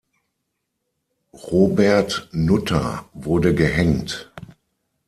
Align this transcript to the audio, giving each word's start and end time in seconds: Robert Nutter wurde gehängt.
Robert 1.31 2.27
Nutter 2.31 3.05
wurde 3.13 3.53
gehängt. 3.53 4.31